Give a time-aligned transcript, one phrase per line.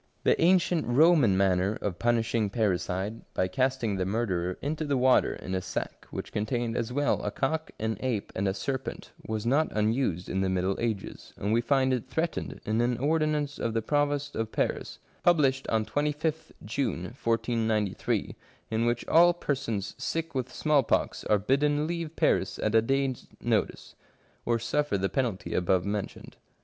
[0.23, 5.53] The ancient Roman manner of punishing parricide, by casting the murderer into the water in
[5.53, 9.67] a sack which contained as well a cock, an ape, and a serpent, was not
[9.73, 13.81] unused in the middle ages, and we find it threatened in an ordinance of the
[13.83, 18.35] Provost of Paris, published on 25th June 1493,
[18.71, 23.93] in which all persons sick with smallpox are bidden leave Paris at a day's notice,
[24.47, 26.37] or suffer the penalty above mentioned.